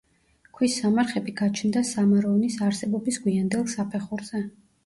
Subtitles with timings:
[0.59, 4.43] ქვის სამარხები გაჩნდა სამაროვნის არსებობის გვიანდელ საფეხურზე.